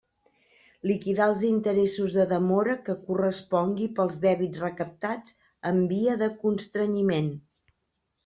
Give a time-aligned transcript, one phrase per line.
[0.91, 5.35] Liquidar els interessos de demora que correspongui pels dèbits recaptats
[5.73, 7.29] en via de constrenyiment.